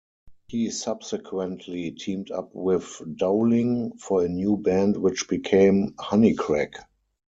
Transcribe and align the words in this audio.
He 0.47 0.71
subsequently 0.71 1.91
teamed 1.91 2.31
up 2.31 2.55
with 2.55 3.03
Dowling 3.17 3.97
for 3.99 4.25
a 4.25 4.29
new 4.29 4.57
band 4.57 4.97
which 4.97 5.27
became 5.29 5.93
Honeycrack. 5.93 6.73